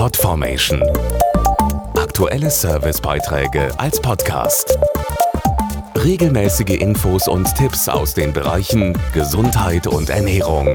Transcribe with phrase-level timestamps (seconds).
[0.00, 0.82] Podformation.
[1.94, 4.78] Aktuelle Servicebeiträge als Podcast.
[5.94, 10.74] Regelmäßige Infos und Tipps aus den Bereichen Gesundheit und Ernährung.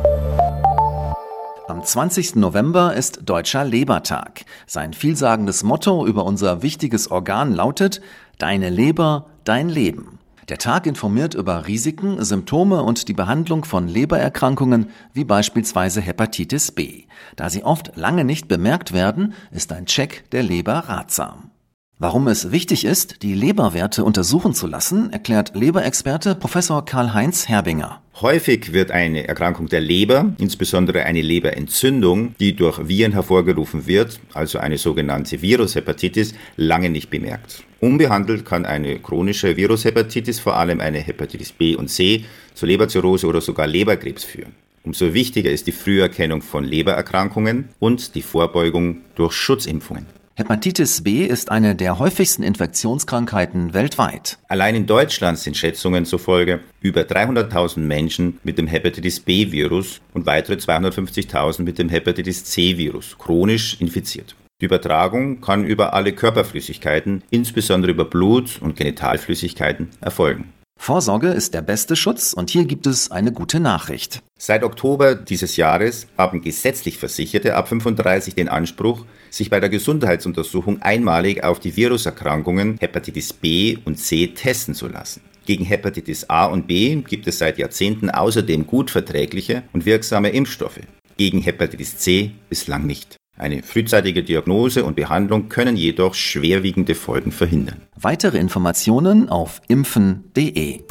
[1.67, 2.35] Am 20.
[2.35, 4.45] November ist Deutscher Lebertag.
[4.67, 8.01] Sein vielsagendes Motto über unser wichtiges Organ lautet
[8.37, 10.14] Deine Leber, dein Leben.
[10.47, 17.05] Der Tag informiert über Risiken, Symptome und die Behandlung von Lebererkrankungen wie beispielsweise Hepatitis B.
[17.35, 21.49] Da sie oft lange nicht bemerkt werden, ist ein Check der Leber ratsam.
[21.97, 28.01] Warum es wichtig ist, die Leberwerte untersuchen zu lassen, erklärt Leberexperte Professor Karl-Heinz Herbinger.
[28.21, 34.59] Häufig wird eine Erkrankung der Leber, insbesondere eine Leberentzündung, die durch Viren hervorgerufen wird, also
[34.59, 37.63] eine sogenannte Virushepatitis, lange nicht bemerkt.
[37.85, 42.25] Unbehandelt kann eine chronische Virushepatitis, vor allem eine Hepatitis B und C,
[42.55, 44.53] zur Leberzirrhose oder sogar Leberkrebs führen.
[44.83, 50.07] Umso wichtiger ist die Früherkennung von Lebererkrankungen und die Vorbeugung durch Schutzimpfungen.
[50.33, 54.39] Hepatitis B ist eine der häufigsten Infektionskrankheiten weltweit.
[54.47, 60.55] Allein in Deutschland sind Schätzungen zufolge über 300.000 Menschen mit dem Hepatitis B-Virus und weitere
[60.55, 64.35] 250.000 mit dem Hepatitis C-Virus chronisch infiziert.
[64.61, 70.53] Die Übertragung kann über alle Körperflüssigkeiten, insbesondere über Blut und Genitalflüssigkeiten, erfolgen.
[70.77, 74.21] Vorsorge ist der beste Schutz und hier gibt es eine gute Nachricht.
[74.37, 80.81] Seit Oktober dieses Jahres haben gesetzlich Versicherte ab 35 den Anspruch, sich bei der Gesundheitsuntersuchung
[80.81, 85.21] einmalig auf die Viruserkrankungen Hepatitis B und C testen zu lassen.
[85.45, 90.81] Gegen Hepatitis A und B gibt es seit Jahrzehnten außerdem gut verträgliche und wirksame Impfstoffe.
[91.17, 93.17] Gegen Hepatitis C bislang nicht.
[93.37, 97.81] Eine frühzeitige Diagnose und Behandlung können jedoch schwerwiegende Folgen verhindern.
[97.95, 100.81] Weitere Informationen auf impfen.de.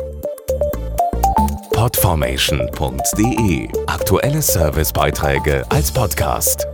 [1.72, 6.66] Podformation.de Aktuelle Servicebeiträge als Podcast.